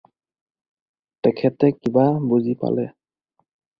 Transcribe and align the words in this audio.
তেখেতে 1.23 1.67
কিবা 1.79 2.05
বুজি 2.29 2.53
পালে। 2.61 2.85